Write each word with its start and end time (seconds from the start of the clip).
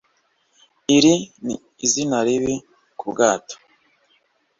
iri 0.95 1.13
ni 1.45 1.55
izina 1.85 2.17
ribi 2.25 2.55
kubwato 2.99 3.55